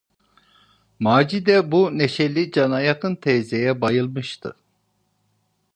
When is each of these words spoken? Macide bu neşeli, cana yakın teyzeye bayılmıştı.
Macide 0.99 1.71
bu 1.71 1.97
neşeli, 1.97 2.51
cana 2.51 2.81
yakın 2.81 3.15
teyzeye 3.15 3.81
bayılmıştı. 3.81 4.55